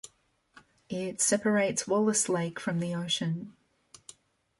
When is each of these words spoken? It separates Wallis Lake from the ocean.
It 0.89 1.21
separates 1.21 1.87
Wallis 1.87 2.27
Lake 2.27 2.59
from 2.59 2.79
the 2.79 2.95
ocean. 2.95 3.53